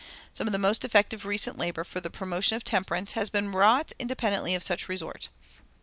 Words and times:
Some 0.33 0.47
of 0.47 0.51
the 0.51 0.57
most 0.57 0.83
effective 0.83 1.25
recent 1.25 1.59
labor 1.59 1.83
for 1.83 2.01
the 2.01 2.09
promotion 2.09 2.55
of 2.55 2.63
temperance 2.63 3.11
has 3.11 3.29
been 3.29 3.51
wrought 3.51 3.91
independently 3.99 4.55
of 4.55 4.63
such 4.63 4.89
resort. 4.89 5.29